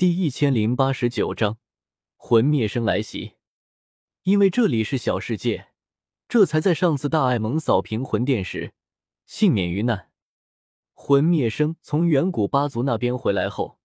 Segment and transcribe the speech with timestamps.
[0.00, 1.58] 第一千零八十九章
[2.16, 3.34] 魂灭生来袭。
[4.22, 5.72] 因为这里是小世界，
[6.26, 8.72] 这才在上次大爱蒙扫平魂殿时
[9.26, 10.10] 幸免于难。
[10.94, 13.78] 魂灭生从远古八族那边回来后，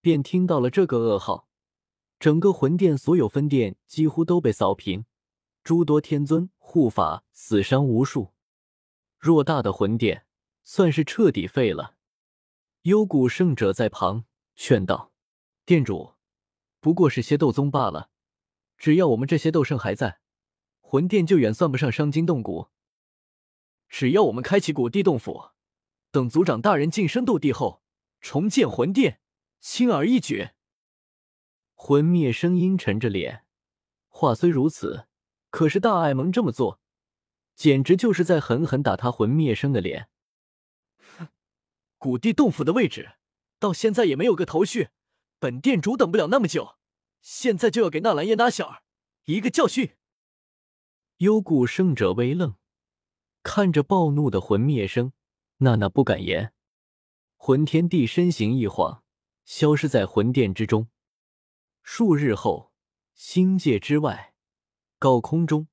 [0.00, 1.46] 便听到了这个噩耗：
[2.18, 5.04] 整个魂殿所有分殿几乎都被扫平，
[5.62, 8.32] 诸多天尊护法死伤无数，
[9.20, 10.26] 偌大的魂殿
[10.64, 11.94] 算是彻底废了。
[12.82, 14.24] 幽谷圣者在旁
[14.56, 15.09] 劝道
[15.70, 16.14] ：“殿主，
[16.80, 18.10] 不过是些斗宗罢了。”
[18.76, 20.18] 只要我们这些斗圣还在，
[20.80, 22.70] 魂殿就远算不上伤筋动骨。
[23.88, 25.50] 只要我们开启古地洞府，
[26.10, 27.84] 等族长大人晋升斗帝后，
[28.20, 29.20] 重建魂殿，
[29.60, 30.48] 轻而易举。
[31.74, 33.44] 魂灭声音沉着脸，
[34.08, 35.06] 话虽如此，
[35.50, 36.80] 可是大爱蒙这么做，
[37.54, 40.08] 简直就是在狠狠打他魂灭生的脸。
[41.16, 41.28] 哼，
[41.96, 43.12] 古地洞府的位置，
[43.60, 44.88] 到现在也没有个头绪，
[45.40, 46.76] 本店主等不了那么久。
[47.20, 48.82] 现在就要给纳兰叶打小儿
[49.24, 49.96] 一个教训。
[51.18, 52.54] 幽谷圣者微愣，
[53.42, 55.12] 看着暴怒的魂灭生，
[55.58, 56.54] 娜娜不敢言。
[57.36, 59.02] 魂天帝身形一晃，
[59.44, 60.88] 消失在魂殿之中。
[61.82, 62.72] 数日后，
[63.14, 64.34] 星界之外，
[64.98, 65.68] 高空中，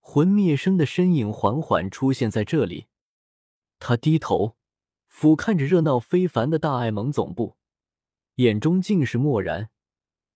[0.00, 2.86] 魂灭生的身影缓缓出现在这里。
[3.78, 4.56] 他低头
[5.06, 7.56] 俯瞰着热闹非凡的大爱盟总部，
[8.36, 9.70] 眼中尽是漠然。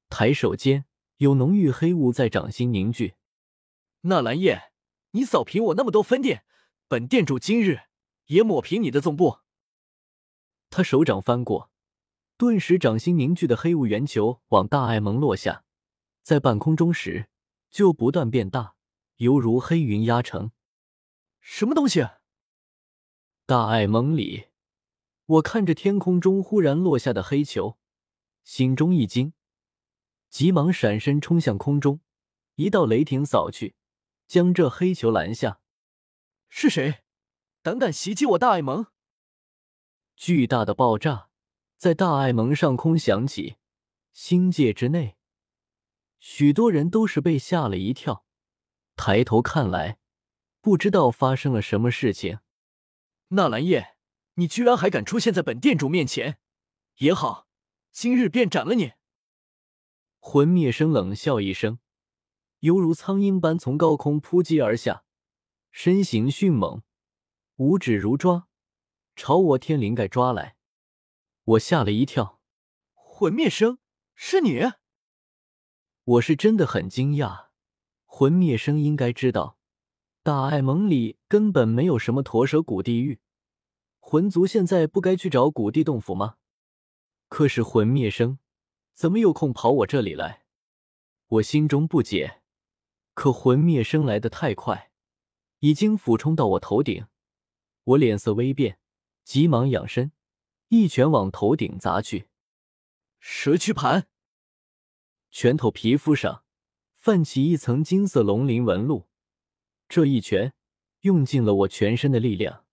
[0.09, 0.85] 抬手间
[1.19, 3.15] 有浓郁黑雾在掌心凝聚。
[4.03, 4.73] 纳兰叶，
[5.11, 6.45] 你扫平我那么多分店，
[6.87, 7.83] 本店主今日
[8.27, 9.39] 也抹平你的总部。
[10.71, 11.71] 他手掌翻过，
[12.37, 15.65] 顿时掌心凝聚的黑雾圆球往大爱盟落下，
[16.23, 17.29] 在半空中时
[17.71, 18.75] 就不断变大，
[19.17, 20.53] 犹如黑云压城。
[21.41, 22.07] 什么东西？
[23.47, 24.49] 大爱盟里，
[25.25, 27.78] 我看着天空中忽然落下的黑球，
[28.49, 29.35] 心中一惊。
[30.31, 32.01] 急忙闪身冲向空中，
[32.55, 33.75] 一道雷霆扫去，
[34.27, 35.61] 将这黑球拦下。
[36.49, 37.03] 是谁？
[37.61, 38.87] 胆敢袭击我大爱盟？
[40.17, 41.29] 巨大的爆炸
[41.77, 43.57] 在大爱盟上空响起，
[44.15, 45.19] 星界之内，
[46.19, 48.25] 许多人都是被吓了一跳，
[48.97, 49.99] 抬头看来，
[50.63, 52.39] 不知道发生了什么事情。
[53.29, 53.99] 纳兰叶，
[54.37, 56.39] 你居然还敢出现在本店主面前？
[56.97, 57.48] 也好，
[58.01, 58.93] 今日便斩了你！
[60.21, 61.81] 魂灭生冷笑一声，
[62.61, 65.03] 犹如苍鹰般从高空扑击而下，
[65.73, 66.83] 身形迅猛，
[67.57, 68.47] 五指如抓，
[69.17, 70.55] 朝我天灵盖抓来。
[71.43, 72.41] 我吓了一跳，
[72.95, 73.81] 魂灭生
[74.15, 74.61] 是你？
[76.05, 77.49] 我是真的很惊讶。
[78.05, 79.59] 魂灭生应该知道，
[80.23, 83.19] 大爱盟里根本没有什么驼蛇谷地狱，
[83.99, 86.37] 魂族现在不该去找古地洞府吗？
[87.29, 88.39] 可是魂灭生。
[88.95, 90.45] 怎么有空跑我这里来？
[91.29, 92.43] 我心中不解。
[93.15, 94.91] 可魂灭生来的太快，
[95.61, 97.07] 已经俯冲到我头顶。
[97.85, 98.81] 我脸色微变，
[99.23, 100.11] 急忙仰身，
[100.69, 102.29] 一拳往头顶砸去。
[103.21, 104.09] 蛇躯盘，
[105.31, 106.45] 拳头皮肤上
[106.97, 109.09] 泛起一层金色龙鳞纹路。
[109.89, 110.55] 这一拳
[111.03, 112.65] 用尽了我全身的力量，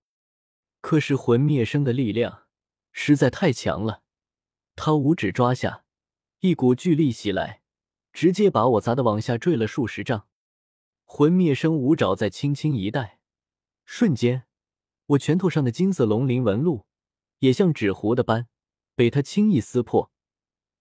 [0.82, 2.48] 可是魂灭生的力量
[2.92, 4.05] 实在太强了。
[4.76, 5.84] 他五指抓下。
[6.40, 7.64] 一股巨力袭来，
[8.14, 10.28] 直接把我砸得往下坠了数十丈。
[11.04, 13.20] 魂灭生五爪再轻轻一带，
[13.84, 14.46] 瞬间，
[15.08, 16.86] 我拳头上的金色龙鳞纹路
[17.40, 18.48] 也像纸糊的般
[18.96, 20.12] 被他轻易撕破，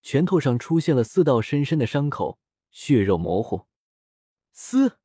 [0.03, 2.39] 拳头上出现了四道深深的伤口，
[2.71, 3.67] 血肉模糊。
[4.53, 4.99] 嘶！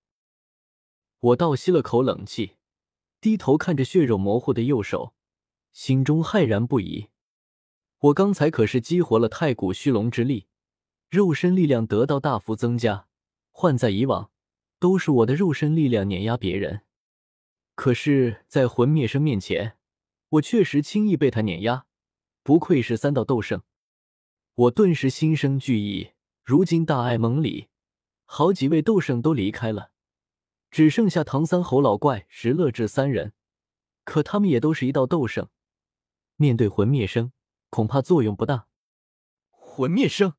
[1.20, 2.58] 我倒吸了口冷气，
[3.22, 5.14] 低头看着血肉模糊的右手，
[5.72, 7.10] 心中骇然不已。
[8.00, 10.48] 我刚才可是激活了太古虚龙之力。
[11.10, 13.08] 肉身力量得到大幅增加，
[13.52, 14.32] 换在以往，
[14.80, 16.82] 都是我的肉身力量碾压别人。
[17.74, 19.78] 可是，在魂灭生面前，
[20.30, 21.88] 我确实轻易被他碾压。
[22.44, 23.64] 不愧是三道斗圣，
[24.54, 26.12] 我顿时心生惧意。
[26.44, 27.70] 如今大爱盟里，
[28.26, 29.92] 好几位斗圣都离开了，
[30.70, 33.34] 只剩下唐三侯老怪、石乐志三人。
[34.06, 35.50] 可他们也都是一道斗圣，
[36.36, 37.32] 面对魂灭生，
[37.70, 38.68] 恐怕作用不大。
[39.52, 40.34] 魂灭生。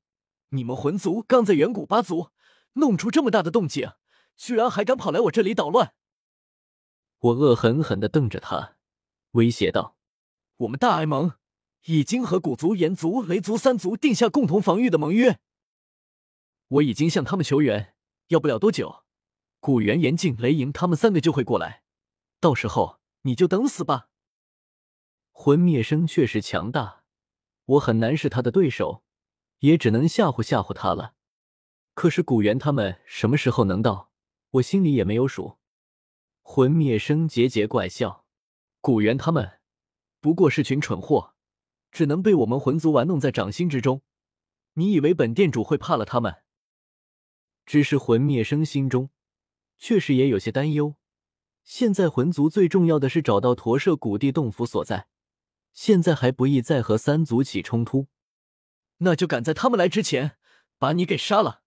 [0.53, 2.31] 你们魂族刚在远古八族
[2.73, 3.93] 弄出这么大的动静，
[4.37, 5.95] 居然还敢跑来我这里捣乱！
[7.21, 8.75] 我恶狠狠地瞪着他，
[9.31, 9.97] 威胁道
[10.59, 11.35] ：“我们大爱盟
[11.85, 15.39] 已经和古族、炎族、雷族三族定下共同防御的盟约，
[16.67, 17.95] 我已经向他们求援，
[18.29, 19.05] 要不了多久，
[19.61, 21.85] 古元、炎境、雷影他们三个就会过来，
[22.41, 24.09] 到时候你就等死吧。”
[25.31, 27.00] 魂灭生确实强大，
[27.71, 29.05] 我很难是他的对手。
[29.61, 31.13] 也只能吓唬吓唬他了。
[31.93, 34.11] 可是古元他们什么时候能到，
[34.53, 35.59] 我心里也没有数。
[36.41, 38.25] 魂灭生桀桀怪笑，
[38.81, 39.61] 古元他们
[40.19, 41.35] 不过是群蠢货，
[41.93, 44.01] 只能被我们魂族玩弄在掌心之中。
[44.75, 46.37] 你以为本店主会怕了他们？
[47.67, 49.11] 只是魂灭生心中
[49.77, 50.97] 确实也有些担忧。
[51.63, 55.10] 现在魂族最重要的是找到驼舍古地洞府所在，
[55.73, 58.09] 现在还不宜再和三族起冲突。
[58.99, 60.37] 那就赶在他们来之前
[60.79, 61.63] 把你给杀了。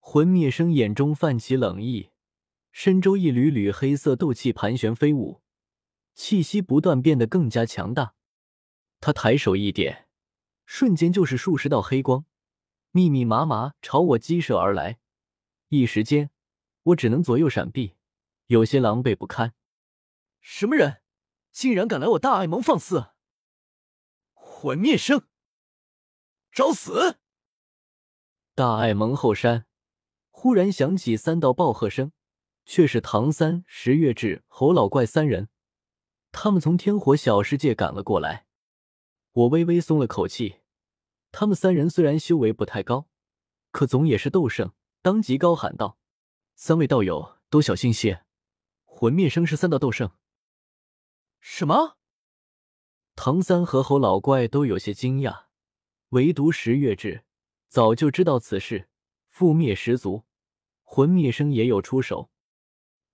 [0.00, 2.10] 魂灭生眼中泛起冷意，
[2.72, 5.42] 身周一缕缕黑色斗气盘旋飞舞，
[6.14, 8.14] 气息不断变得更加强大。
[9.00, 10.08] 他抬手一点，
[10.66, 12.24] 瞬间就是数十道黑光，
[12.90, 14.98] 密密麻麻朝我激射而来。
[15.68, 16.30] 一时间，
[16.82, 17.94] 我只能左右闪避，
[18.46, 19.54] 有些狼狈不堪。
[20.40, 21.02] 什么人，
[21.58, 23.06] 竟然敢来我大爱盟放肆！
[24.32, 25.26] 魂灭生！
[26.52, 27.18] 找死！
[28.54, 29.66] 大爱盟后山，
[30.30, 32.12] 忽然响起三道暴喝声，
[32.64, 35.48] 却是唐三、石月志、侯老怪三人。
[36.30, 38.46] 他们从天火小世界赶了过来。
[39.32, 40.60] 我微微松了口气。
[41.32, 43.08] 他们三人虽然修为不太高，
[43.72, 44.72] 可总也是斗圣，
[45.02, 45.98] 当即高喊道
[46.54, 48.24] ：“三位道友都小心些，
[48.84, 50.12] 魂灭生是三道斗圣。”
[51.40, 51.96] 什么？
[53.14, 55.46] 唐三和侯老怪都有些惊讶。
[56.10, 57.24] 唯独石月志
[57.68, 58.88] 早就知道此事，
[59.30, 60.24] 覆灭十族，
[60.82, 62.30] 魂灭生也有出手。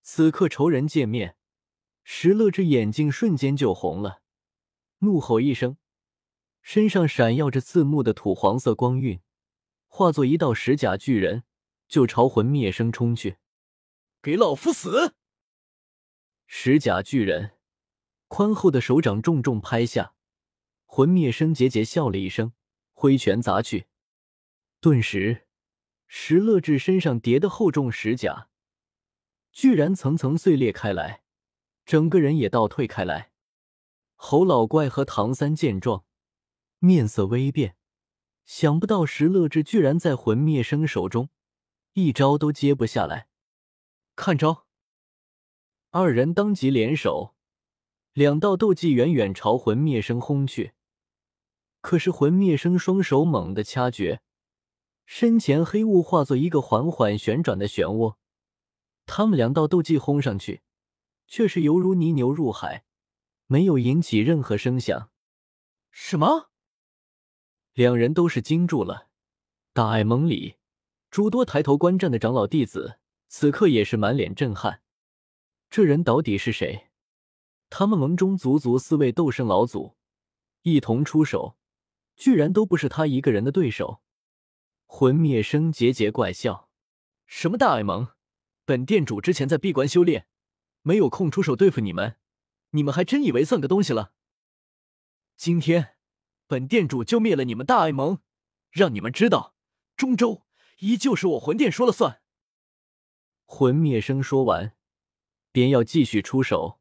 [0.02, 1.36] 此刻仇人见面，
[2.04, 4.22] 石乐之眼睛瞬间就红了，
[4.98, 5.76] 怒吼一声，
[6.62, 9.20] 身上闪耀着刺目的土黄色光晕，
[9.88, 11.42] 化作一道石甲巨人，
[11.88, 13.38] 就朝魂灭生冲去。
[14.22, 15.14] 给老夫死！
[16.46, 17.56] 石甲巨人
[18.36, 20.12] 宽厚的手掌重重拍下，
[20.86, 22.52] 魂灭生桀桀笑了一声。
[22.92, 23.86] 挥拳砸去，
[24.80, 25.46] 顿时，
[26.08, 28.48] 石乐志身上叠的厚重石甲，
[29.52, 31.22] 居然层层碎裂开来，
[31.86, 33.30] 整个人也倒退开来。
[34.16, 36.04] 侯老怪和唐三见状，
[36.80, 37.76] 面色微变，
[38.44, 41.28] 想不到石乐志居然在魂灭生手中，
[41.92, 43.28] 一招都接不下来。
[44.16, 44.66] 看招！
[45.90, 47.36] 二人当即联手，
[48.14, 50.72] 两道斗技远远朝魂灭生轰去。
[51.80, 54.22] 可是魂灭生双手猛地掐诀，
[55.04, 58.14] 身前黑雾化作一个缓缓旋转的漩涡。
[59.04, 60.62] 他们两道斗技轰上去，
[61.26, 62.84] 却是犹如泥牛入海，
[63.46, 65.10] 没有引起任何声响。
[65.90, 66.50] 什么？
[67.72, 69.08] 两人都是惊住了。
[69.72, 70.54] 大爱盟里
[71.10, 74.82] 诸多抬头观战的长老弟子，此刻也是满脸震撼。
[75.68, 76.90] 这人到底是谁？
[77.76, 79.96] 他们盟中足足四位斗圣老祖
[80.62, 81.56] 一同出手。
[82.14, 84.00] 居然都不是他一个人的对手，
[84.86, 86.70] 魂灭生桀桀怪笑
[87.26, 88.10] ：“什么大爱盟？
[88.64, 90.28] 本店主之前在闭关修炼，
[90.82, 92.14] 没有空出手对付你们，
[92.70, 94.12] 你们还真以为算个东西了？
[95.36, 95.96] 今天
[96.46, 98.20] 本店主就灭了你们大爱盟，
[98.70, 99.56] 让你们知道，
[99.96, 100.44] 中州
[100.78, 102.22] 依旧是我魂殿说了算。”
[103.44, 104.76] 魂灭生说完，
[105.50, 106.78] 便要继续出手，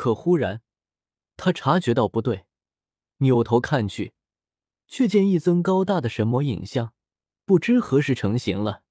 [0.00, 0.62] 可忽然
[1.36, 2.46] 他察觉到不对，
[3.18, 4.14] 扭头看去。
[4.86, 6.94] 却见一尊高大的神魔影像，
[7.44, 8.82] 不知何时成型了。